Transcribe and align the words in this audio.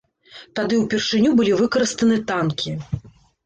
Тады 0.59 0.79
ўпершыню 0.83 1.35
былі 1.41 1.55
выкарыстаны 1.61 2.21
танкі. 2.33 2.79